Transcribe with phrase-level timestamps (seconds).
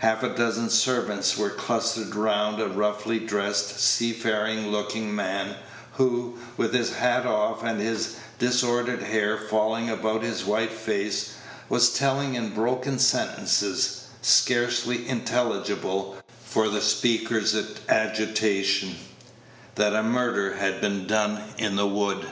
[0.00, 5.56] Half a dozen servants were clustered round a roughly dressed, seafaring looking man,
[5.94, 11.30] who, with his hat off and his disordered hair falling about his white face,
[11.70, 17.56] was telling in broken sentences, scarcely intelligible for the speaker's
[17.88, 18.96] agitation,
[19.76, 22.26] that a murder had been done in the wood.